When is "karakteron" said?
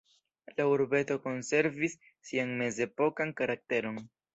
3.41-4.07